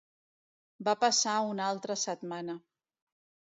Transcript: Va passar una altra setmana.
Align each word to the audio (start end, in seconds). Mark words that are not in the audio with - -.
Va 0.87 0.95
passar 1.03 1.35
una 1.51 1.69
altra 1.75 1.99
setmana. 2.07 2.59